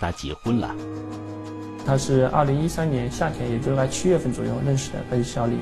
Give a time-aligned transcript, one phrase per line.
[0.00, 0.74] 他结婚了。
[1.86, 5.56] 他是二零一三年夏天，也就是在七月份左右认识的跟小李。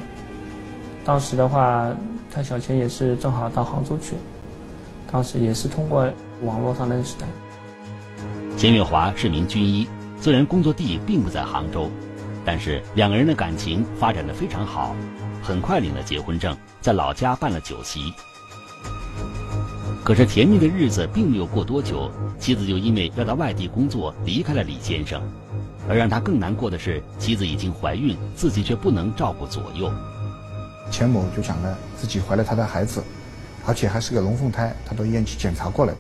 [1.05, 1.91] 当时的话，
[2.31, 4.15] 他小钱也是正好到杭州去，
[5.11, 6.09] 当时也是通过
[6.43, 7.27] 网络上认识的。
[8.57, 9.89] 钱月华是名军医，
[10.21, 11.91] 虽然工作地并不在杭州，
[12.45, 14.95] 但是两个人的感情发展的非常好，
[15.43, 18.13] 很快领了结婚证，在老家办了酒席。
[20.09, 25.21] 可是甜蜜的日子并没有过多久，妻子就因为要到外地工作离开了李先生。
[25.87, 29.93] 而让他更难过的是，妻子已经怀孕，自己却不能照顾左右。
[30.91, 33.05] 钱某就讲了自己怀了他的孩子，
[33.67, 35.95] 而且还是个龙凤胎，他到医院去检查过了。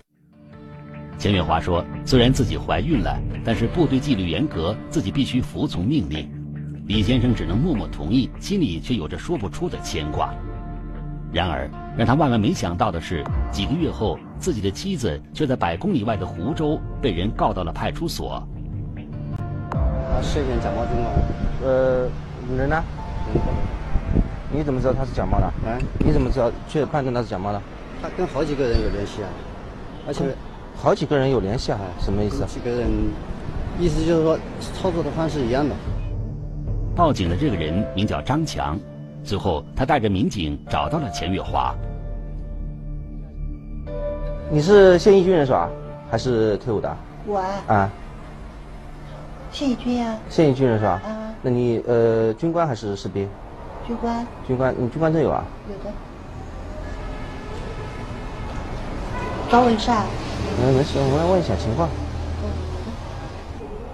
[1.19, 3.14] 钱月华说：“虽然自己怀孕了，
[3.45, 6.27] 但是部队纪律严格，自己必须服从命令。”
[6.88, 10.34] 李先生只能默默同意，心里却有着说不出的牵挂。
[11.30, 18.42] 然而，让他万万没想到的是，几个月后，自己的妻子却在百公里外的湖州被人告到了派出所。
[20.22, 21.70] 涉嫌假冒军官。
[21.70, 22.09] 呃，
[22.56, 22.83] 人呢？
[24.50, 25.44] 你怎么知道他是假冒的？
[25.44, 25.77] 啊？
[25.98, 27.60] 你怎么知道确判断他是假冒的？
[28.00, 29.28] 他跟好几个人有联系啊，
[30.06, 30.25] 而且
[30.75, 31.78] 好几个人有联系啊？
[32.00, 32.42] 什么意思？
[32.47, 32.88] 几个人，
[33.78, 34.38] 意思就是说
[34.75, 35.75] 操作的方式一样的。
[36.97, 38.78] 报警的这个人名叫张强，
[39.29, 41.75] 最后他带着民警找到了钱月华。
[44.51, 45.69] 你是现役军人是吧？
[46.11, 46.97] 还是退伍的？
[47.27, 47.62] 我啊。
[47.69, 47.91] 啊。
[49.53, 50.93] 现役军呀，现役军人是吧？
[51.05, 53.29] 啊，那你呃，军官还是士兵？
[53.87, 54.27] 军官。
[54.47, 55.45] 军官，你军官证有啊？
[55.69, 55.95] 有的。
[59.51, 60.06] 找我有事啊？
[60.62, 61.87] 嗯，没事，我来问一下情况。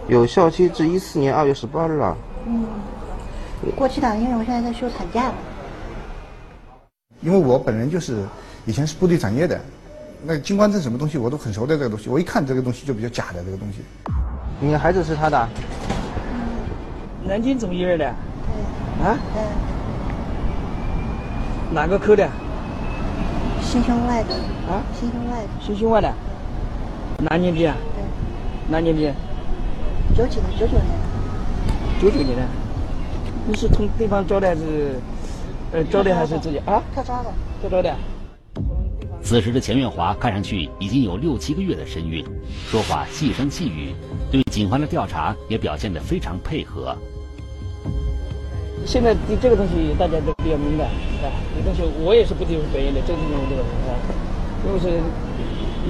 [0.07, 2.17] 有效期至一四年二月十八日啊。
[2.47, 2.65] 嗯。
[3.73, 5.34] 过去的，因为我现在在休产假了。
[7.20, 8.23] 因为我本人就是
[8.67, 9.59] 以前是部队转业的，
[10.25, 13.79] 那军官证什么东西我都很熟的这个东西，我一看这个东西就比较假的这个东西。
[14.61, 15.48] 你的孩子是他的？
[17.27, 18.15] 南京总医院的。
[18.98, 19.06] 对。
[19.06, 19.19] 啊？
[19.33, 19.43] 对。
[21.75, 22.28] 哪个科的？
[23.62, 24.34] 心胸外的。
[24.71, 24.83] 啊？
[24.99, 25.49] 心胸外的。
[25.65, 26.12] 心胸外的。
[27.19, 27.75] 哪年级啊？
[27.94, 28.05] 对。
[28.71, 29.11] 哪年级？
[30.15, 30.84] 九几的，九九年。
[32.00, 32.43] 九九年的。
[33.47, 34.99] 你是从对方招的还是？
[35.72, 36.81] 呃，招待还是自己啊？
[36.94, 37.32] 特招的。
[37.60, 37.94] 特招的。
[39.22, 42.25] 此时的钱月华看上去已经有六七个月的身孕，
[42.71, 43.93] 说话细声细语，
[44.31, 46.97] 对警方的调查也表现得非常配合。
[48.87, 53.99] 现在对这个东西大家都比较敏感，啊，这东西我也是不听本意的，这个东西这个啊，
[54.62, 55.00] 如果是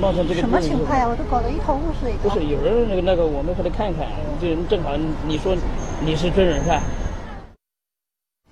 [0.00, 1.06] 冒充这个什么情况呀？
[1.06, 2.14] 我都搞得一头雾水。
[2.22, 4.06] 不是有人那个那个，我们回来看看，
[4.40, 5.54] 这人正好你说
[6.00, 6.80] 你是真人是吧？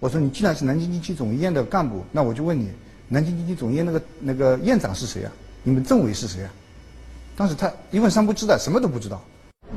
[0.03, 2.69] 我说你既然是南京军区总医院的干部，那我就问你。
[3.07, 5.31] 南京军区总医院那个那个院长是谁啊？
[5.63, 6.51] 你们政委是谁啊？
[7.37, 9.23] 当时他一问三不知的，什么都不知道。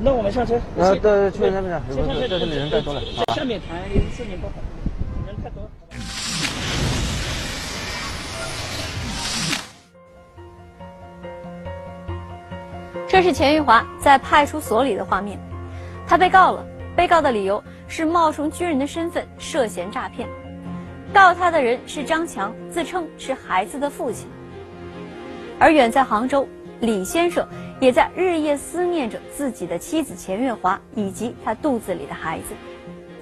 [0.00, 0.56] 那我们上车。
[0.56, 1.94] 啊，对，去那边去。
[1.94, 3.00] 这这里人太多了。
[3.28, 4.54] 在下面谈事情不好，
[5.28, 5.70] 人太多。
[13.08, 15.38] 这是钱玉华在派出所里的画面，
[16.04, 16.66] 他被告了，
[16.96, 20.28] 被告的理由是冒充军人的身份涉嫌诈骗。
[21.12, 24.28] 告他的人是张强，自称是孩子的父亲。
[25.58, 26.46] 而远在杭州，
[26.80, 27.46] 李先生
[27.80, 32.54] 也在日夜思念着自己的妻子钱月华以及他肚子里的孩子。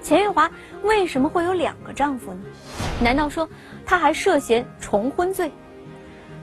[0.02, 0.50] 钱月华
[0.82, 2.40] 为什么会有两个丈夫呢？
[3.00, 3.48] 难道说
[3.86, 5.50] 他还涉嫌重婚罪？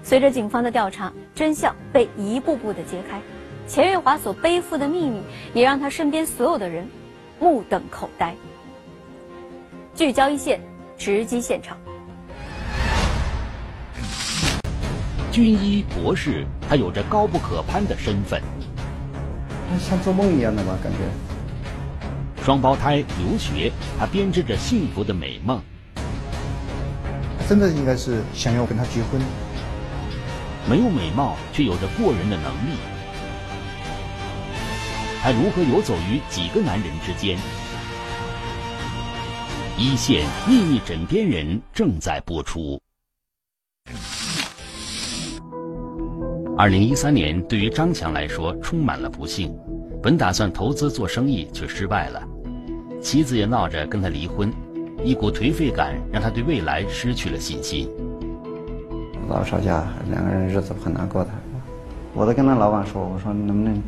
[0.03, 3.21] 随着警方的调查，真相被一步步的揭开，
[3.67, 5.21] 钱月华所背负的秘密
[5.53, 6.87] 也让他身边所有的人
[7.41, 8.34] 目瞪口呆。
[9.96, 10.62] 聚焦一线。
[10.97, 11.75] 直击现场。
[15.31, 18.40] 军医博士，他有着高不可攀的身份，
[19.79, 20.78] 像做梦一样的吧？
[20.84, 21.00] 感觉。
[22.44, 25.59] 双胞胎留学，他编织着幸福的美梦。
[27.50, 29.19] 真的应该是想要跟他结婚。
[30.69, 32.78] 没有美貌，却有着过人的能力。
[35.23, 37.37] 他如何游走于几个男人之间？
[39.78, 42.81] 一线秘密枕边人正在播出。
[46.57, 49.55] 二零一三年对于张强来说充满了不幸，
[50.01, 52.19] 本打算投资做生意却失败了，
[52.99, 54.51] 妻子也闹着跟他离婚，
[55.03, 57.87] 一股颓废感让他对未来失去了信心。
[59.29, 61.29] 老吵架，两个人日子很难过的，
[62.16, 63.79] 我都跟他老板说，我说能不能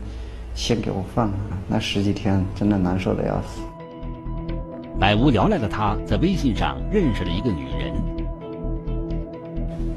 [0.54, 3.62] 先给我放了，那十几天真的难受的要死。
[5.00, 7.94] 百无聊赖的他，在微信上认识了一个女人。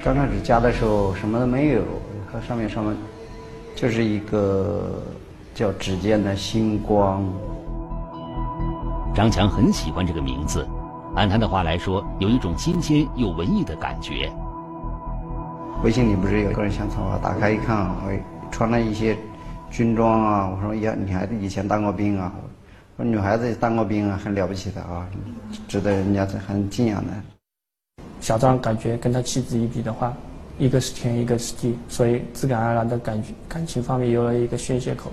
[0.03, 1.83] 刚开始加的时候什么都没有，
[2.27, 2.97] 和上面上面
[3.75, 5.03] 就是一个
[5.55, 7.23] 叫指尖的星光。
[9.15, 10.67] 张强很喜欢这个名字，
[11.15, 14.33] 按他的话来说，有一种新鲜又文艺的感觉。
[15.85, 17.19] 微信里不是有个人相册吗？
[17.23, 18.13] 打开一看，我
[18.51, 19.17] 穿了一些
[19.77, 20.49] 军装啊。
[20.49, 22.33] 我说呀，你还以前当过兵啊？
[22.97, 25.07] 我说女孩子当过兵啊，很了不起的啊，
[25.69, 27.13] 值得人家很敬仰的。
[28.21, 30.17] 小张感觉跟他妻子一比的话，
[30.59, 35.13] 一个是天，一个是地，所以自然而然的感觉感情方面有了一个宣泄口。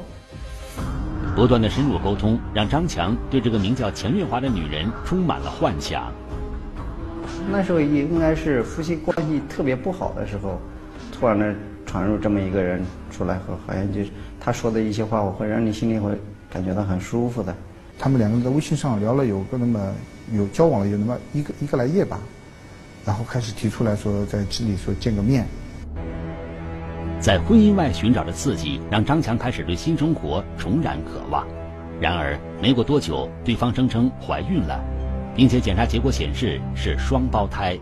[1.36, 6.10] 不断的深入沟通，让张强对这个名叫钱月华的女人充满了幻想。
[7.51, 10.57] 那时候应该是夫妻关系特别不好的时候，
[11.12, 11.54] 突然的
[11.86, 12.81] 传入这么一个人
[13.12, 14.12] 出来后，好像就是
[14.44, 16.12] 他说的一些话，我会让你心里会
[16.51, 17.56] 感觉到很舒服的。
[17.98, 19.80] 他们两个人在微信上聊了有个那么
[20.34, 22.19] 有交往了有那么一个一个来月吧，
[23.06, 25.45] 然后开始提出来说在这里说见个面。
[27.22, 31.48] 在婚姻外寻找的刺激，让张强开始对新生活重燃渴望。
[32.01, 34.78] 然而，没过多久，对方声称怀孕了，
[35.34, 37.80] 并且检查结果显示是双胞胎。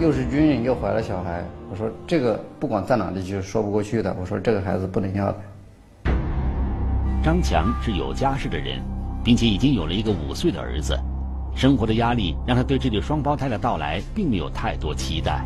[0.00, 1.44] 又是军人又怀了小孩，
[1.76, 4.16] 我说这个不管在哪里就是说不过去的。
[4.18, 5.36] 我说这个孩子不能要的。
[7.22, 8.80] 张强是有家室的人，
[9.22, 10.98] 并且已经有了一个五岁的儿子，
[11.54, 15.44] 生活的压力让他对这对双胞胎的到来并没有太多期待。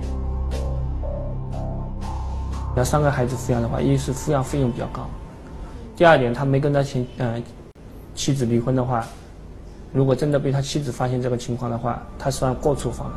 [2.76, 5.10] 要三个孩子抚养的话，一是抚养费用比较高，
[5.96, 7.42] 第二点他没跟他前呃
[8.14, 9.04] 妻子离婚的话，
[9.92, 13.14] 如果真的被他妻子发现这个情况的话，他算过错方了。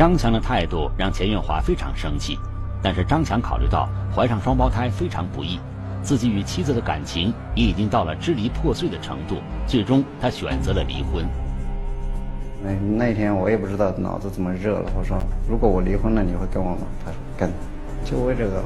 [0.00, 2.38] 张强的态度让钱月华非常生气，
[2.82, 3.86] 但是张强考虑到
[4.16, 5.60] 怀上双胞胎非常不易，
[6.02, 11.26] 自己与妻子的感情也已经到了支离破碎的程度，最终他选择了离婚。
[12.64, 16.86] 那那天我也不知道脑子怎么热了，我说如果我离婚了，你会跟我吗？
[17.04, 17.50] 他说跟。
[18.02, 18.62] 就为这个。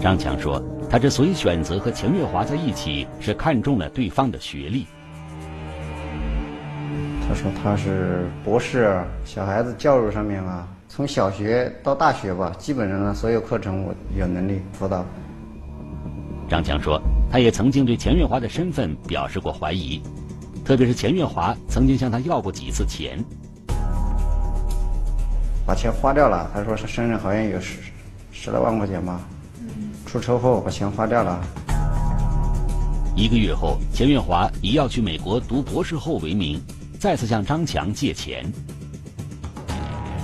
[0.00, 4.86] 张强说，他之所以选择和钱月华在一起，是看中了对方的学历。
[7.36, 15.04] 他说他是博士，小孩子教育上面啊，从小学到大学吧，基本上呢所有课程我有能力辅导。
[16.48, 16.98] 张强说，
[17.30, 20.00] 他也曾经对钱月华的身份表示过怀疑，
[20.64, 23.22] 特别是钱月华曾经向他要过几次钱。
[25.66, 27.80] 把钱花掉了，他说是身上好像有十
[28.32, 29.20] 十来万块钱吧。
[30.06, 31.38] 出车祸把钱花掉了。
[33.14, 36.58] 一个月后，钱月华以要去美国读博士后为名，
[36.98, 38.44] 再次向张强借钱。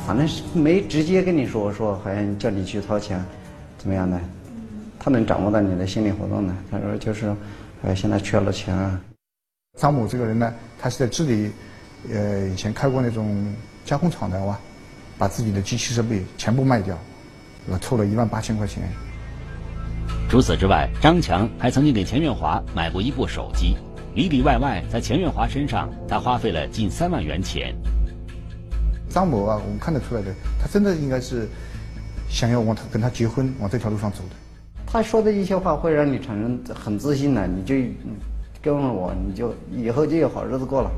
[0.06, 3.24] 反正是没直接跟你说，说好像叫你去掏钱，
[3.78, 4.20] 怎么样的？
[4.98, 6.56] 他能掌握到你的心理活动呢。
[6.70, 7.34] 他说就是，
[7.82, 8.74] 呃，现在缺了钱。
[8.74, 9.00] 啊。
[9.78, 11.50] 张某这个人呢，他是在这里，
[12.12, 13.54] 呃，以前开过那种
[13.84, 14.58] 加工厂的哇。
[15.19, 16.98] 把自己的机器设备全部卖掉，
[17.69, 18.82] 我凑了一万八千块钱。
[20.28, 23.76] 除此之外，张强还曾经给钱月华买过一部手机，
[24.14, 27.74] 里里外外在钱月华身上，他花费了近三万元钱。
[29.08, 31.48] 张某啊，我们看得出来的，他真的应该是
[32.28, 34.36] 想要往他跟他结婚，往这条路上走的。
[34.86, 37.74] 他说的一些话会让你产生很自信的，你就
[38.60, 40.90] 跟了我，你就以后就有好日子过了。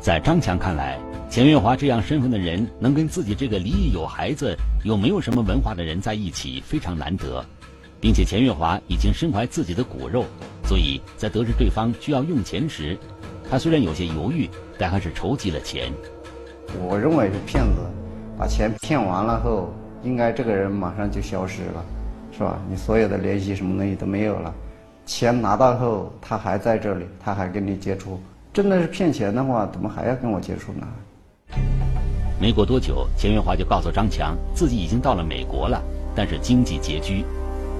[0.00, 0.98] 在张强看来。
[1.28, 7.44] 钱月华这样身份的人，能跟自己这个离异有孩子又没有什么文化的人在一起，非常难得。
[8.00, 10.24] 并且钱月华已经身怀自己的骨肉，
[10.64, 12.96] 所以在得知对方需要用钱时，
[13.50, 14.48] 他虽然有些犹豫，
[14.78, 15.92] 但还是筹集了钱。
[16.80, 17.80] 我认为是骗子，
[18.38, 19.72] 把钱骗完了后，
[20.02, 21.84] 应该这个人马上就消失了，
[22.32, 22.58] 是吧？
[22.68, 24.52] 你所有的联系什么东西都没有了，
[25.06, 28.20] 钱拿到后他还在这里，他还跟你接触。
[28.52, 30.86] 真的是骗钱的话，怎么还要跟我接触呢？
[32.38, 35.82] 没过多久，钱月华就告诉张强，自己已经到了美国了，
[36.14, 37.24] 但是经济拮据。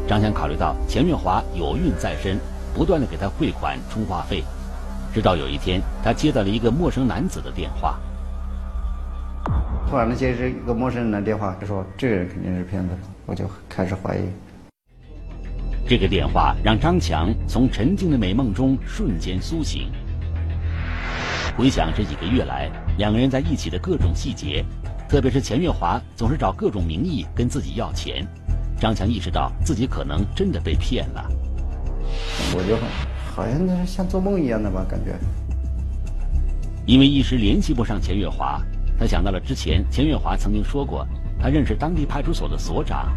[0.06, 2.38] 张强考虑到钱月华有孕在身，
[2.72, 4.44] 不断的给他汇款充话费。
[5.12, 7.98] 直到有一天，他接到了一个陌生男子的电话。
[9.90, 12.94] 突然的接是一个陌生人的电话，就说这个人肯定是骗子，
[13.25, 14.20] 我就开始怀疑。
[15.88, 19.90] 这个电话让张强从沉静的美梦中瞬间苏醒。
[21.56, 24.64] 回想这几个月来两个人在一起的各种细节，
[25.08, 28.25] 特别是钱月华总是找各种名义跟自己要钱，
[28.78, 31.25] 张强意识到自己可能真的被骗了。
[32.54, 32.76] 我就
[33.35, 35.14] 好像那是像做梦一样的吧，感觉。
[36.87, 38.62] 因为一时联系不上钱月华，
[38.99, 41.06] 他想到了之前钱月华曾经说过，
[41.40, 43.12] 他认识当地派出所的所长。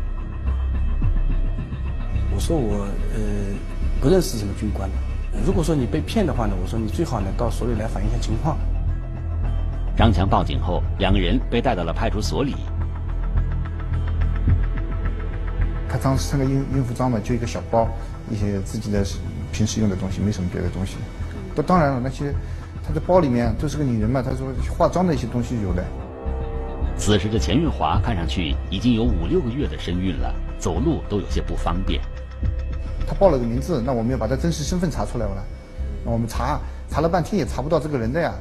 [2.33, 3.19] 我说我呃
[4.01, 4.89] 不认识什么军官。
[5.45, 8.57] 如果说你被骗的话呢，我说你最好呢到所里来反映一下情况。
[9.95, 12.55] 张强报警后，两个人被带到了派出所里。
[15.89, 17.89] 他当时穿个孕孕妇装嘛，就一个小包，
[18.29, 19.03] 一些自己的
[19.51, 20.97] 平时用的东西，没什么别的东西。
[21.55, 22.33] 那当然了，那些
[22.87, 25.83] 他的包里面都是个女人嘛，他说化妆的一些东西有的。
[26.95, 32.01] 此时的钱月华看上去已经有五六个月的身孕了，走路都有些不方便。
[33.07, 35.43] 他报了个名字，那我们要把他真实身份查出来了。
[36.05, 38.33] 那我们查查了半天也查不到这个人的呀。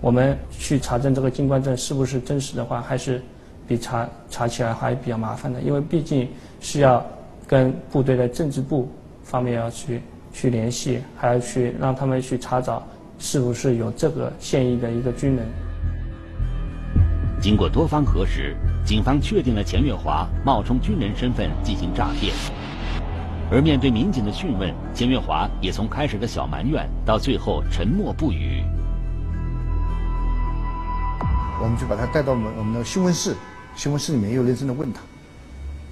[0.00, 3.20] 我们去查证这个金冠证是不是真实的话，还是
[3.68, 6.26] 比查查起来还比较麻烦的，因为毕竟
[6.58, 7.04] 是要
[7.46, 8.90] 跟部队的政治部
[9.22, 10.00] 方面要去
[10.32, 12.82] 去联系，还要去让他们去查找
[13.18, 15.46] 是不是有这个现役的一个军人。
[17.40, 22.34] 经过多方核实，警方确定了钱月华冒充军人身份进行诈骗。
[23.50, 28.62] 而面对民警的讯问，钱月华也从开始的小埋怨到最后沉默不语。
[31.60, 33.34] 我们就把他带到我们我们的讯问室，
[33.78, 35.00] 新闻室里面又认真的问他，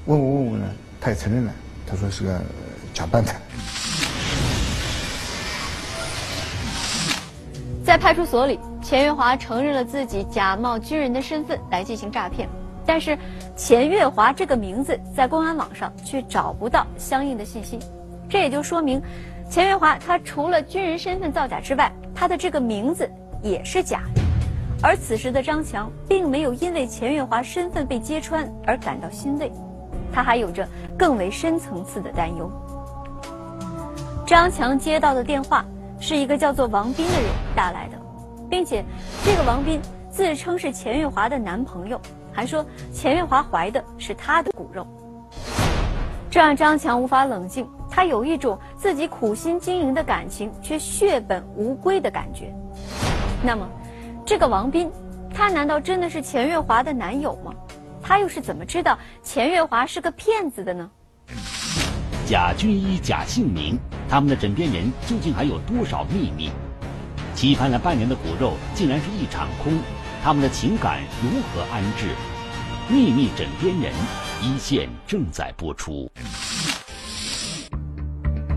[0.07, 0.67] 问问问问呢，
[1.01, 1.53] 他也承认了，
[1.87, 2.43] 他说是个
[2.93, 3.33] 假扮的。
[7.85, 12.49] 在派出所里，钱月华承认了自己假冒军人的身份来进行诈骗，
[12.85, 13.17] 但是
[13.55, 17.79] 钱月华这个名字在公安网上却找不到相应的信息，
[18.29, 19.01] 这也就说明，
[19.49, 23.09] 钱月华他除了军人身份造假之外，他的这个名字
[23.45, 24.26] 也是假的。
[24.83, 29.51] 而此时的张强并没有因为钱月华身份被揭穿而感到欣慰，
[30.13, 30.69] 他还有着
[30.99, 32.51] 更为深层次的担忧。
[34.27, 35.65] 张强接到的电话
[35.99, 37.97] 是一个叫做王斌的人打来的，
[38.51, 38.85] 并且
[39.25, 39.81] 这个王斌
[40.11, 41.99] 自称是钱月华的男朋友，
[42.31, 44.87] 还说钱月华怀的是他的骨肉，
[46.31, 52.55] 这让张强无法冷静，他有一种自己苦心经营的感情却血本无归的感觉。
[53.43, 53.67] 那么。
[54.27, 54.91] 这个王斌，
[55.33, 57.55] 他难道真的是钱月华的男友吗？
[58.03, 60.91] 他又是怎么知道钱月华是个骗子的呢？
[62.27, 63.79] 假军医、假姓名，
[64.09, 66.51] 他们的枕边人究竟还有多少秘密？
[67.37, 69.73] 期盼了半年的骨肉，竟然是一场空。
[70.25, 72.09] 他们的情感如何安置？
[72.89, 73.93] 秘密枕边人，
[74.43, 76.11] 一线正在播出。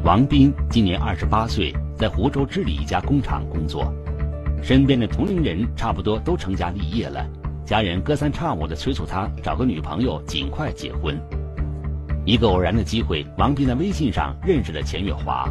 [0.03, 3.93] 王斌今年二十八岁，在湖州织里一家工厂工作。
[4.61, 7.25] 身边的同龄人差不多都成家立业了，
[7.65, 11.19] 家人隔三差五的催促他找个女朋友，尽快结婚。
[12.25, 15.49] 一个偶然的机会，王斌在微信上认识了钱月华。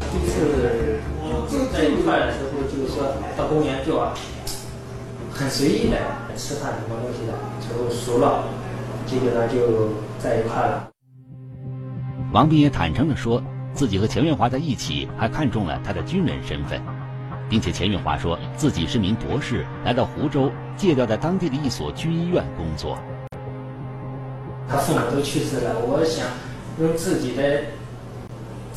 [0.00, 4.12] 第一次在一块的时候，就是说到公园就啊，
[5.30, 5.96] 很随意的
[6.34, 8.44] 吃饭什么东西的，最后熟了，
[9.06, 10.88] 基本上就在一块了。
[12.32, 13.40] 王斌也坦诚的说，
[13.72, 16.80] 自己和钱月华在一起，还看中了他的军人身份。
[17.50, 22.96] 并且钱运华说自己是名博士，来到湖州，借调在当地的一所军医院工作。
[24.68, 26.28] 他父母都去世了，我想
[26.78, 27.62] 用自己的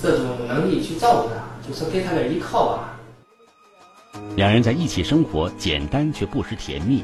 [0.01, 2.89] 这种能力去照顾他，就是给他个依靠吧。
[4.35, 7.03] 两人在一起生活，简单却不失甜蜜。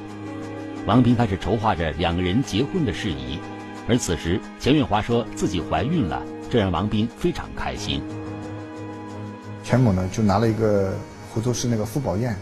[0.88, 3.38] 王斌开始筹划着两个人结婚的事宜，
[3.88, 8.02] 而此时钱运华说自己怀孕了，这让王斌非常开心。
[9.64, 10.92] 钱某呢，就拿了一个。
[11.40, 12.36] 湖州市那个妇保院，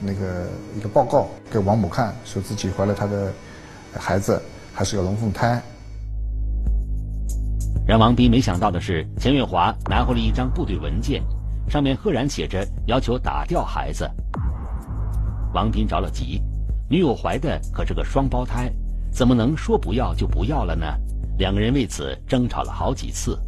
[0.00, 3.32] 那个一个报告给王某看，说自己怀了他的
[3.94, 4.42] 孩子，
[4.74, 5.62] 还是个龙凤胎。
[7.86, 11.22] 让王斌没想到的是，钱月华拿回了一张部队文件，
[11.70, 14.10] 上面赫然写着要求打掉孩子。
[15.54, 16.42] 王斌着了急，
[16.90, 18.72] 女友怀的可是个双胞胎，
[19.12, 20.84] 怎么能说不要就不要了呢？
[21.38, 23.38] 两个人为此争吵了好几次。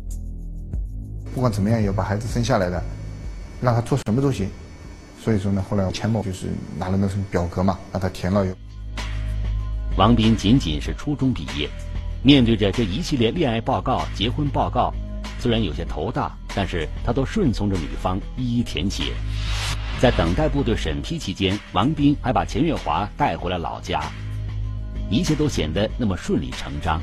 [1.35, 2.81] 不管怎么样，要把孩子生下来的，
[3.61, 4.49] 让他做什么都行。
[5.25, 8.45] 所以说呢，后来钱某就是拿了那份表格嘛，让他填了。
[9.97, 11.67] 王斌仅仅是初中毕业，
[12.23, 14.93] 面对着这一系列恋爱报告、结婚报告，
[15.41, 19.15] 虽然有些头大，但是他都顺从着女方一一填写。
[19.99, 24.03] 在等待部队审批期间，王斌还把钱月华带回了老家，
[25.09, 27.01] 一切都显得那么顺理成章。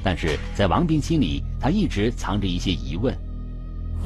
[0.00, 3.12] 但是在王斌心里，他一直藏着一些疑问。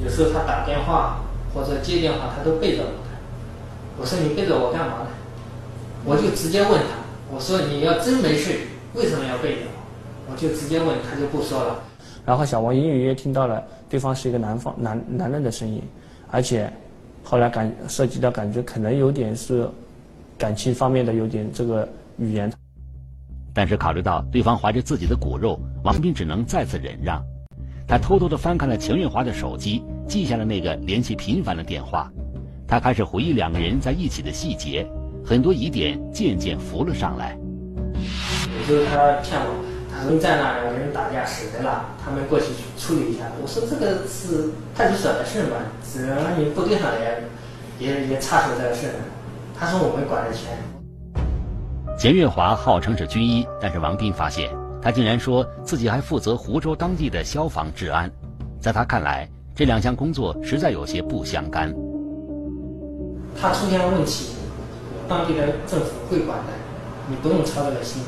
[0.03, 1.19] 有时候他打电话
[1.53, 3.08] 或者接电话，他都背着我。
[3.99, 5.09] 我说你背着我干嘛呢？
[6.05, 6.95] 我就直接问他，
[7.29, 8.57] 我说你要真没事，
[8.93, 10.31] 为什么要背着我？
[10.31, 11.83] 我就直接问他就不说了。
[12.25, 15.81] 然后小王隐隐约约听到了对方是一个男方男男人的声音，
[16.31, 16.71] 而且
[17.23, 19.67] 后来感涉及到感觉可能有点是
[20.37, 21.87] 感情方面的有点这个
[22.17, 22.49] 语言。
[23.53, 27.21] 但是考虑到对方怀着自己的骨肉，王斌只能再次忍让。
[27.85, 32.09] 他偷偷的翻看了钱月华的手机，记下了那个联系频繁的电话。
[32.69, 34.87] 他开始回忆两个人在一起的细节，
[35.25, 37.35] 很多疑点渐渐浮了上来。
[37.95, 42.45] 有时候他骗我，他他说在那两个人打架死人了，他们过去
[42.77, 43.25] 处理一下。
[43.41, 48.87] 我说这个是派出所的事嘛，只能你部队上也也也插手这个事。
[49.59, 50.57] 他说我们管的全。
[51.97, 54.49] 钱月华号称是军医，但是王斌发现
[54.81, 58.09] 他竟然说自己还负责湖州当地的消防治安，
[58.61, 61.73] 在他看来，这两项工作实在有些不相干。
[63.41, 64.31] 他出现问题，
[65.07, 66.51] 当地的政府会管的，
[67.07, 68.03] 你不用操这个心。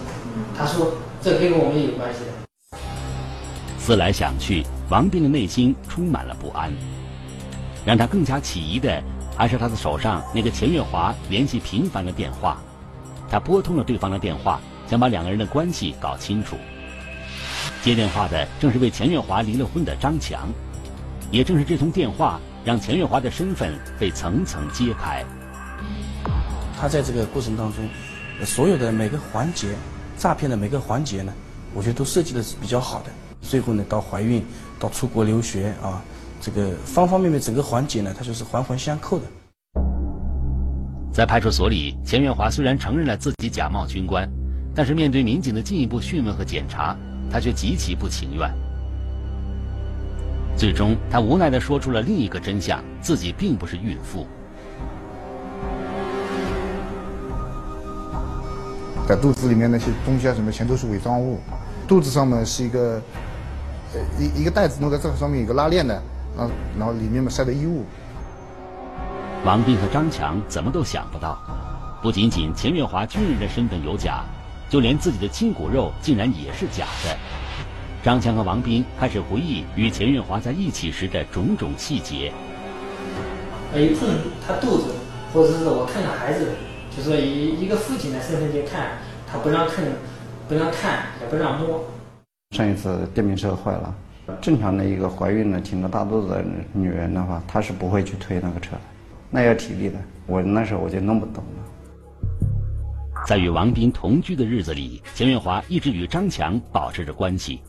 [0.57, 2.77] 他说这跟我们有关系的。
[3.79, 6.69] 思来想去，王斌的内心充满了不安。
[7.85, 9.01] 让他更加起疑的，
[9.37, 12.61] 还是他的手上那个钱月华联系频繁的电话。
[13.29, 16.57] 他拨通了对方的电话，想把两个人的关系搞清楚。
[17.81, 20.49] 接电话的正是为钱月华离了婚的张强，
[21.31, 25.25] 也正是这通电话让钱月华的身份被层层揭开。
[26.79, 27.87] 他在这个过程当中，
[28.45, 29.69] 所有的每个环节，
[30.17, 31.33] 诈骗的每个环节呢，
[31.73, 33.11] 我觉得都设计的是比较好的。
[33.41, 34.43] 最后呢，到怀孕，
[34.79, 36.01] 到出国留学啊，
[36.39, 39.25] 这个方方面面整个环节呢，它就是环环相扣的。
[41.11, 44.29] 在派出所里，钱月华虽然承认了自己假冒军官，
[44.73, 46.95] 但是面对民警的进一步讯问和检查，
[47.29, 48.49] 他却极其不情愿。
[50.61, 54.27] 最终，他无奈地说出了另一个真相：自己并不是孕妇。
[59.07, 61.39] 在肚子里面那些东西啊，什么全都是伪装物。
[61.87, 63.01] 肚子上面是一个，
[63.95, 65.95] 呃，一一个袋子，弄在这个上面有个拉链的，
[66.37, 67.83] 啊，然后里面嘛塞的衣物。
[69.43, 71.39] 王斌和张强怎么都想不到，
[72.03, 74.23] 不仅仅钱月华军人的身份有假，
[74.69, 77.17] 就连自己的亲骨肉竟然也是假的。
[78.03, 82.33] 张强和王斌开始回忆与钱月华在一起时的种种细节。
[83.75, 84.09] 一碰
[84.45, 84.85] 他肚子，
[85.31, 86.47] 或者是我看看孩子，
[86.97, 89.85] 就说以一个父亲的身份去看，他不让看，
[90.49, 91.85] 不让看，也不让摸。
[92.55, 93.95] 上一次电瓶车坏了，
[94.41, 96.43] 正常的一个怀孕的挺着大肚子的
[96.73, 98.81] 女人的话，她是不会去推那个车的。
[99.29, 101.61] 那要体力的，我那时候我就弄不懂了。
[103.27, 107.61] 在与王斌同居的日子里，钱月华一直与张强保持着关系。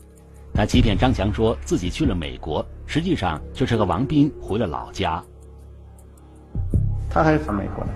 [0.53, 5.23] 他欺骗张强说自己去了美国，实际上就是和王斌回了老家。
[7.09, 7.89] 他还是从美国的，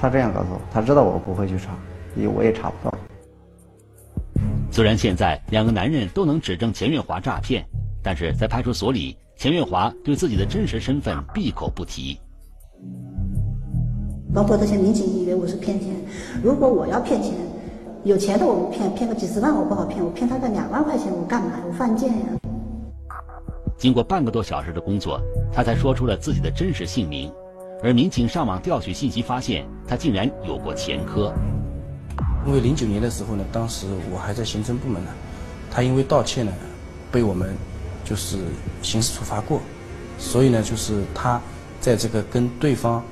[0.00, 1.76] 他这样告诉我，他知道我不会去查，
[2.16, 2.96] 因为我也查不到。
[4.70, 7.64] 虽然现在两个男人都能指证钱月华诈骗，
[8.02, 12.18] 但是在派出所里，钱月华对自己的真实身份闭口不提。
[14.32, 15.94] 包括这些民警以为我是骗钱，
[16.42, 17.32] 如果我要骗钱，
[18.04, 21.52] 有钱的我不骗，骗个几十万我不好骗，我骗他个两万块钱我干嘛？
[21.66, 22.26] 我犯贱呀！
[23.78, 25.18] 经过半个多小时的工作，
[25.50, 27.32] 他才说出了自己的真实姓名，
[27.82, 31.32] 而民警上网调取信息发现，他竟然有过前科。
[32.46, 35.10] 因为零九年的时候呢，当时我还在刑侦部门呢，
[35.70, 36.52] 他因为盗窃呢，
[37.10, 37.56] 被我们
[38.04, 38.36] 就是
[38.82, 39.62] 刑事处罚过，
[40.18, 41.40] 所以呢，就是他
[41.80, 43.02] 在这个跟对方。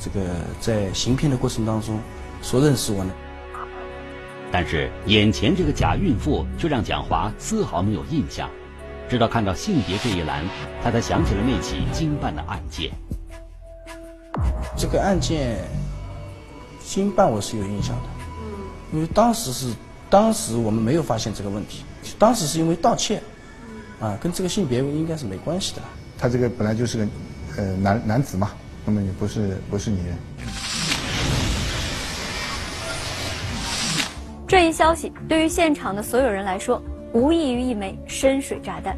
[0.00, 0.20] 这个
[0.60, 1.98] 在行骗的过程当中，
[2.40, 3.12] 说认识我呢，
[4.50, 8.48] 但是眼前这个假孕妇却让蒋华丝毫没有印象。
[9.08, 10.44] 直到看到性别这一栏，
[10.82, 12.90] 他才想起了那起经办的案件。
[14.76, 15.58] 这个案件
[16.84, 18.02] 经办我是有印象的，
[18.92, 19.72] 因为当时是
[20.10, 21.84] 当时我们没有发现这个问题，
[22.18, 23.22] 当时是因为盗窃，
[23.98, 25.82] 啊，跟这个性别应该是没关系的。
[26.18, 27.08] 他这个本来就是个
[27.56, 28.50] 呃男男子嘛。
[28.84, 29.98] 那么也不是不是你。
[34.48, 36.82] 这一消息对于现场的所有人来说，
[37.12, 38.96] 无异于一枚深水炸弹。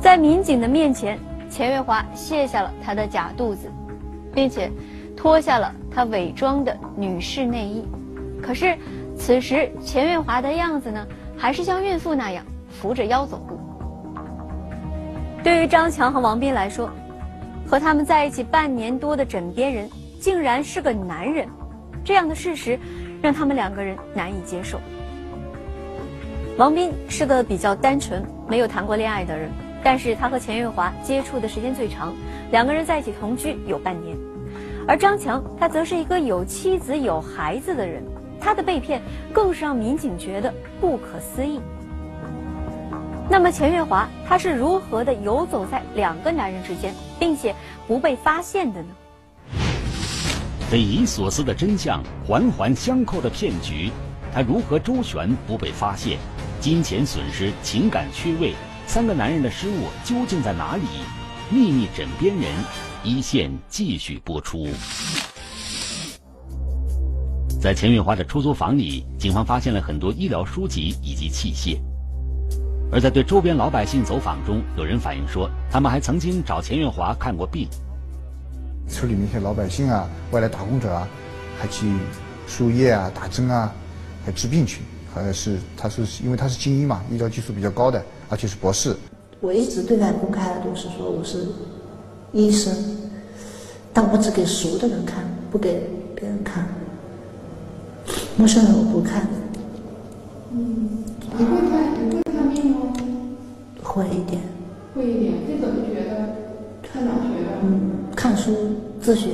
[0.00, 1.16] 在民警的面前，
[1.48, 3.70] 钱月华卸下了他的假肚子，
[4.34, 4.68] 并且
[5.16, 7.84] 脱下了他伪装的女士内衣。
[8.42, 8.76] 可是，
[9.16, 11.06] 此时钱月华的样子呢，
[11.38, 13.56] 还是像孕妇那样扶着腰走路。
[15.44, 16.90] 对于张强和王斌来说，
[17.68, 19.88] 和他们在一起半年多的枕边人，
[20.20, 21.48] 竟然是个男人，
[22.06, 22.78] 这样的事实
[23.20, 24.80] 让他们两个人难以接受。
[26.56, 29.50] 王斌是个比较单纯、没有谈过恋爱的人，
[29.82, 32.14] 但是他和钱月华接触的时间最长，
[32.52, 34.16] 两个人在一起同居有半年。
[34.86, 38.04] 而张强，他则是一个有妻子有孩子的人，
[38.40, 41.60] 他的被骗更是让民警觉得不可思议。
[43.28, 47.52] 那么钱月华他是如何的游走在两个男人之间，并且
[47.88, 48.88] 不被发现的呢？
[50.68, 53.92] 匪夷所思的真相，环环相扣的骗局，
[54.32, 56.18] 他如何周旋不被发现？
[56.60, 58.52] 金钱损失，情感缺位，
[58.84, 60.82] 三个男人的失误究竟在哪里？
[61.50, 62.52] 秘密枕边人，
[63.04, 64.66] 一线继续播出。
[67.60, 71.78] 在钱月华的出租房里，警方发现了很多医疗书籍以及器械。
[72.90, 77.68] 而在对周边老百姓走访中，有人反映说，他们还曾经找钱月华看过病。
[78.88, 81.08] 村里面一些老百姓啊，外来打工者啊，
[81.58, 81.92] 还去
[82.46, 83.72] 输液啊、打针啊，
[84.24, 84.82] 还治病去。
[85.12, 88.94] 好像是他是因为他是精英嘛，医疗技术比较高的，而且是博士。
[89.40, 91.46] 我一直对外公开的都是说我是
[92.32, 92.74] 医生，
[93.92, 96.66] 但我只给熟的人看，不给别人看。
[98.36, 99.26] 陌生人我不看。
[100.52, 101.02] 嗯，
[101.38, 102.92] 你会看你会看病吗？
[103.82, 104.42] 会一点。
[104.94, 106.28] 会一点，这怎么学的？
[106.82, 107.48] 看哪学的？
[107.62, 107.95] 嗯，看
[108.46, 108.52] 书
[109.00, 109.30] 自学。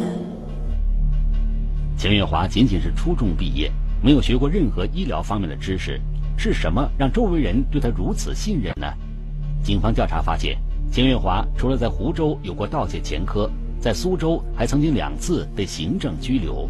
[1.98, 3.70] 钱月华仅仅是初中毕业，
[4.02, 6.00] 没有学过任何医疗方面的知识，
[6.38, 8.86] 是什么让周围人对他如此信任呢？
[9.62, 10.56] 警方调查发现，
[10.90, 16.66] 钱月华除了在湖州有过盗窃前科，在苏州还曾经两次被行政拘留。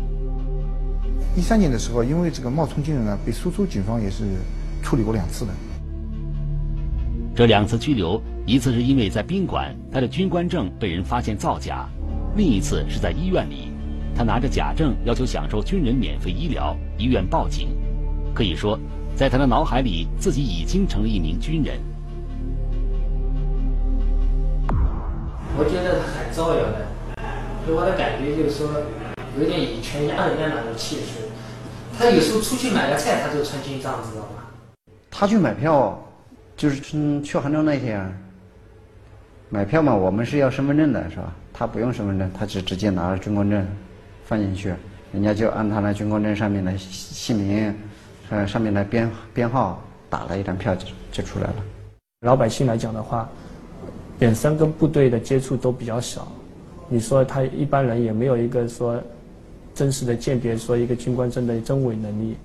[1.37, 4.25] 一三年的时候，因为这个冒充军人呢，被苏州警方也是
[4.83, 5.53] 处理过两次的。
[7.37, 11.89] 这两次拘留，一次是因为在宾馆，他的军官证被人发现造假；
[12.37, 13.71] 另一次是在医院里，
[14.15, 17.69] 他拿着假证要求享受军人免费医疗，医院报警。
[18.35, 18.79] 可以说，
[19.15, 21.79] 在他的脑海里，自己已经成了一名军人。
[25.59, 26.87] 我觉得他很造谣的，
[27.67, 28.69] 给我的感觉就是说。
[29.41, 31.27] 有点以权压人的那种气势，
[31.99, 34.45] 他有时候出去买个菜，他就穿军装，知道吗？
[35.11, 35.99] 他去买票，
[36.55, 38.15] 就是去去杭州那天
[39.49, 41.33] 买票嘛，我们是要身份证的，是吧？
[41.63, 43.65] 他不用身份证，他只直接拿着军官证
[44.25, 44.75] 放进去，
[45.13, 47.73] 人家就按他那军官证上面的姓名，
[48.31, 51.55] 呃，上面的编编号打了一张票就就出来了。
[52.27, 53.31] 老百姓来讲的话，
[54.19, 56.27] 本身跟部队的接触都比较少，
[56.89, 59.01] 你说他一般人也没有一个说。
[59.73, 62.37] 真实的鉴别说一个军官证的真伪能力。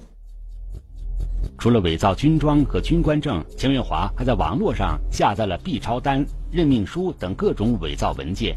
[1.58, 8.56] 除了伪造军装和军官证，钱月华还在网络上下载了 B 超单、任命书等各种伪造文件，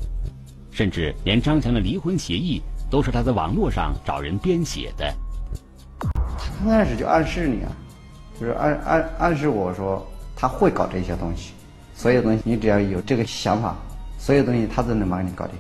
[0.71, 5.13] 甚至连张强的离婚协议都是他在网络上找人编写的。
[6.01, 7.73] 他刚开始就暗示你啊，
[8.41, 11.53] 就是暗暗暗示我说他会搞这些东西，
[11.95, 13.77] 所有东西你只要有这个想法，
[14.19, 15.55] 所有东西他都能帮你搞定。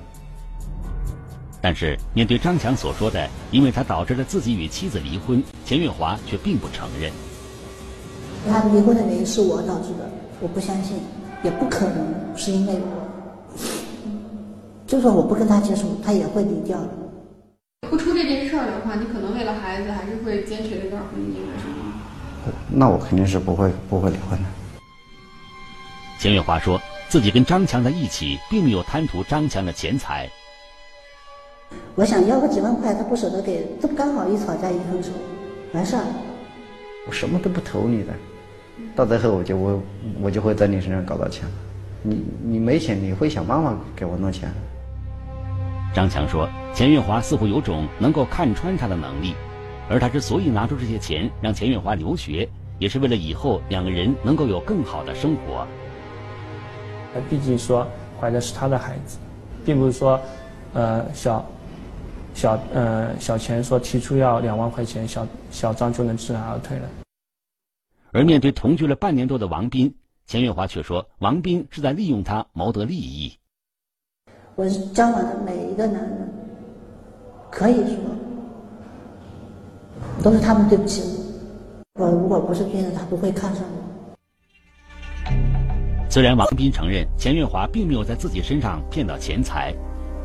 [1.60, 7.12] 但是，面对张强所说的，因为他导致了自己与妻子离婚，钱月华却并不承认。
[8.48, 10.08] 他离婚的原因是我导致的，
[10.40, 10.96] 我不相信，
[11.42, 13.09] 也不可能是因为我。
[14.90, 16.88] 就算我不跟他接触，他也会离掉的。
[17.88, 21.94] 不出这件事儿的话，你可能为了孩子还是会坚持这段婚姻，是吗？
[22.68, 24.48] 那我肯定是不会不会离婚的。
[26.18, 30.29] 钱月华说自己跟张强在一起，并没有贪图张强的钱财。
[31.94, 35.12] 我想要个几万块，他不舍得给，这不刚好一吵架一分手，
[35.72, 36.03] 完事儿。
[37.07, 38.12] 我什么都不投你的，
[38.96, 39.81] 到最后我就我
[40.22, 41.44] 我就会在你身上搞到钱。
[42.03, 44.53] 你你没钱，你会想办法给我弄钱。
[45.92, 49.35] 张强说，钱月华似乎有种能够看穿他的能力，
[49.88, 52.48] 而他之所以拿出这些钱让钱月华留学，
[52.79, 55.66] 也是为了以后两个人能够有更好的生活。
[57.12, 57.87] 他毕竟说
[58.20, 59.18] 怀的是他的孩子，
[59.64, 60.20] 并不是说，
[60.74, 61.44] 呃小。
[62.33, 66.88] 小呃，小钱说提出要两万块钱，小小张就能知难而退了。
[68.12, 69.92] 而面对同居了半年多的王斌，
[70.26, 73.37] 钱月华却说王斌是在利用他谋得利益。
[74.55, 76.32] 我交往的每一个男人，
[77.50, 77.96] 可以说
[80.22, 81.02] 都是他们对不起
[81.94, 82.06] 我。
[82.06, 85.32] 我如果不是军人，他不会看上我。
[86.08, 89.74] 虽然王斌承认钱月华并没有在自己身上骗到钱财。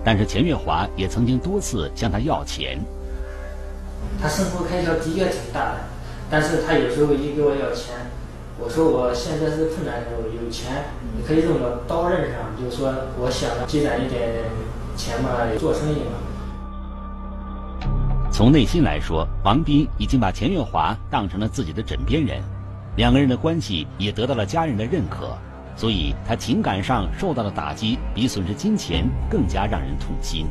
[0.07, 2.77] 但是钱月华也曾经多次向他要钱。
[4.21, 5.77] 他生活开销的确挺大的，
[6.29, 7.95] 但是他有时候一给我要钱，
[8.59, 10.83] 我说我现在是困难时候，有钱
[11.17, 14.45] 你可以用到刀刃上，就是说我想积攒一点
[14.95, 15.29] 钱嘛，
[15.59, 16.17] 做生意嘛。
[18.31, 22.41] 从内心来说，王斌已经把钱月华当成了自己的枕边人，
[22.97, 25.37] 两个人的关系也得到了家人的认可。
[25.77, 30.47] 所以，他情感上受到的打击比损失金钱更加让人痛心。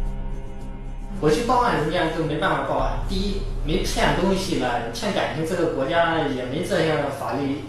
[1.21, 2.99] 我去报案，人家就没办法报案。
[3.09, 7.61] 第一，没骗东西了，骗感情，这个国家也没这样的法律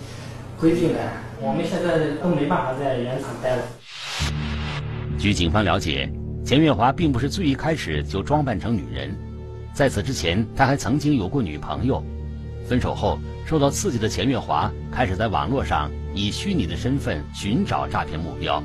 [0.60, 1.00] 规定的。
[1.40, 3.64] 我们现在都没办法在原厂待了。
[5.18, 6.12] 据警方了解，
[6.46, 9.18] 钱月华并不是最一开始就装扮成女人，
[9.74, 12.04] 在此之前，他还曾经有过女朋友。
[12.68, 15.90] 分手后，受到刺激的钱月华开始在网络上。
[16.14, 18.64] 以虚拟的身份寻找诈骗目标。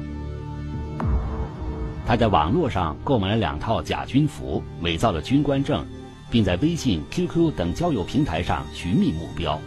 [2.07, 5.85] 他在网络上购买了两套假军服，伪造了军官证，
[6.31, 9.59] 并在微信、QQ 等交友平台上寻觅目标。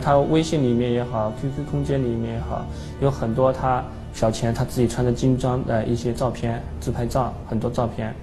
[0.00, 2.64] 他微信里面也好，QQ 空间里面也好，
[3.00, 8.14] 有很多他小钱他自己穿着军装的一些照片、自拍照，很多照片。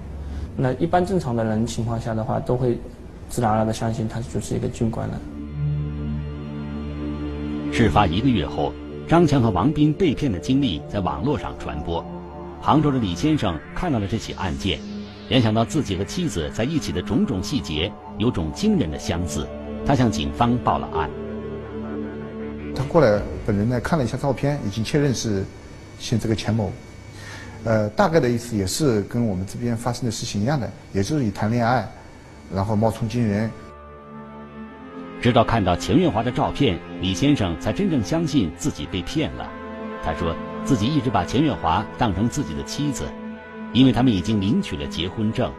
[0.56, 2.78] 那一般正常的人情况下的话，都会
[3.28, 5.20] 自然而然的相信他就是一个军官了。
[7.72, 8.72] 事发一个月后，
[9.08, 12.04] 张强和王斌被骗的经历在网络上传播。
[12.60, 14.78] 杭州的李先生看到了这起案件，
[15.28, 19.46] 联想到自己和妻子在一起的种种细节，有种惊人的相似，
[19.86, 21.08] 他向警方报了案。
[22.74, 25.44] 他过来本人呢看了一下照片，已经确认是
[26.00, 26.72] 现这个钱某。
[27.62, 31.86] 呃，大概的意思也是跟我们这边发生的事情一样的，也就是以谈恋爱，
[32.52, 33.48] 然后冒充军人。
[35.20, 39.46] 直到看到钱月华的照片，李先生才真正相信自己被骗了。
[40.02, 40.34] 他说
[40.64, 43.04] 自己一直把钱月华当成自己的妻子，
[43.74, 45.52] 因为他们已经领取了结婚证。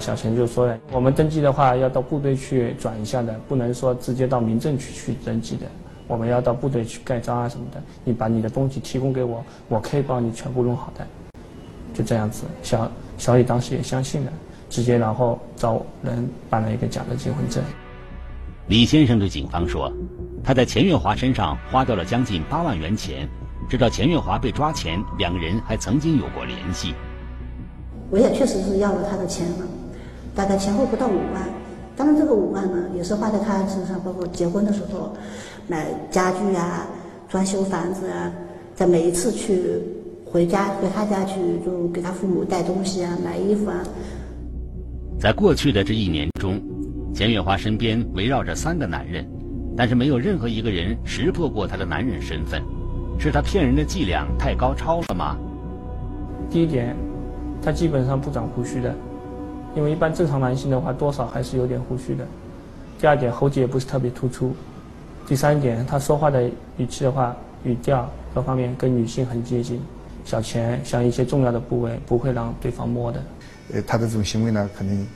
[0.00, 5.66] 小钱就说了，我们登记的话要到部队去转一下的，不能说直接到民政局去登记的。
[6.06, 7.82] 我们要到部队去盖章啊什么的。
[8.04, 11.06] 你把你的东西提供给我，我可以帮你全部弄好的。
[11.92, 14.32] 就这样子，小小李当时也相信了，
[14.68, 17.62] 直接然后找人办了一个假的结婚证。
[18.66, 19.92] 李先生对警方说，
[20.42, 23.28] 他在钱月华身上花掉了将近八万元钱，
[23.68, 26.94] 直到钱月华被抓前，两个人还曾经有过联系。
[28.10, 29.66] 我也确实是要了他的钱了。
[30.34, 31.48] 大概前后不到五万，
[31.94, 35.14] 当然这个五万呢，也是花在他身上，包括结婚的时候
[35.66, 36.86] 买家具啊、
[37.28, 38.30] 装修房子啊，
[38.74, 39.80] 在每一次去
[40.24, 43.82] 回家回他家去，就给他父母带东西啊、买衣服啊。
[45.18, 46.60] 在过去的这一年中，
[47.14, 49.26] 钱月华身边围绕着三个男人，
[49.74, 52.62] 但是没有任何一个人识破过他的男人身份，
[53.18, 55.38] 是他骗人的伎俩太高超了吗？
[56.50, 56.94] 第一点，
[57.62, 58.94] 他基本上不长胡须的。
[59.74, 62.26] 因为一般正常男性的话，多少还是有点胡须的。
[63.00, 64.54] 第二点，喉结也不是特别突出。
[65.26, 67.34] 第三点，他说话的语气的话，
[67.64, 69.80] 语调各方面跟女性很接近。
[70.24, 73.22] 小钱像一些重要的部位不会让对方摸的。
[73.72, 75.06] 呃，他的这种行为呢，可能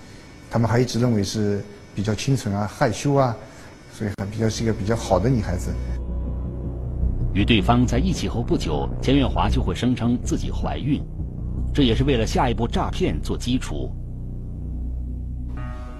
[0.50, 1.62] 他们还一直认为是
[1.94, 3.36] 比较清纯啊、害羞啊，
[3.92, 5.70] 所以还比较是一个比较好的女孩子。
[7.34, 11.02] 与对方在一起后不久，钱月华就会声称自己怀孕，
[11.74, 13.90] 这也是为了下一步诈骗做基础。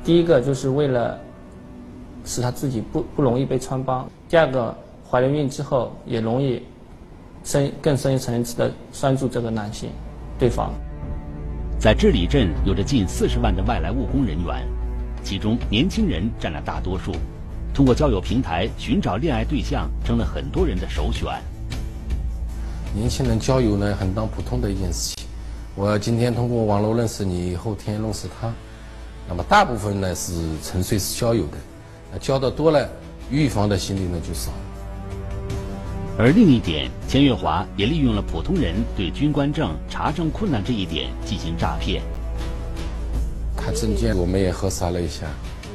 [0.03, 1.19] 第一个就是为了
[2.29, 4.77] 使他自己不不容易被穿帮，第二个
[5.11, 6.63] 怀了孕之后也容易
[7.43, 9.89] 深更深一层次的拴住这个男性，
[10.39, 10.71] 对方。
[11.81, 14.69] 在治理镇有着近四十万的外来务工人员，
[15.25, 17.13] 其中年轻人占了大多数。
[17.73, 21.27] 通过交友平台寻找恋爱对象成了很多人的首选。
[22.95, 25.27] 年轻人交友呢，很当普通的一件事情。
[25.75, 28.53] 我今天通过网络认识你，后天认识他。
[29.27, 31.78] 那么大部分呢是纯粹是交友的，那
[32.17, 32.89] 交的多了，
[33.31, 34.51] 预防的心理呢就少。
[36.19, 42.03] 而另一点，钱月华也利用了普通人对军官证查证困难这一点进行诈骗。
[43.57, 45.27] 他证件我们也核查了一下，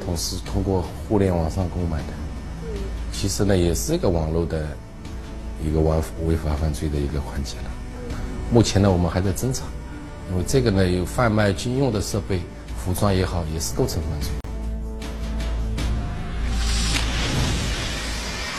[0.04, 2.12] 同时通过互联网上购买的，
[3.12, 4.66] 其实呢也是一个网络的
[5.64, 7.70] 一个违违法犯罪的一个环节了。
[8.52, 9.64] 目前呢我们还在侦查，
[10.30, 12.40] 因为这个呢有贩卖军用的设备。
[12.84, 14.43] 服装也好，也是构成犯罪。